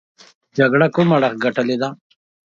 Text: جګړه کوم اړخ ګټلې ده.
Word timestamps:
جګړه 0.57 0.87
کوم 0.95 1.09
اړخ 1.15 1.33
ګټلې 1.43 1.75
ده. 1.81 1.89